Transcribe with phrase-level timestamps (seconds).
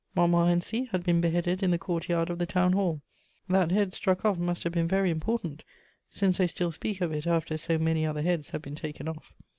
[0.15, 3.03] Montmorency had been beheaded in the courtyard of the town hall:
[3.47, 5.63] that head struck off must have been very important,
[6.09, 9.35] since they still speak of it after so many other heads have been taken off?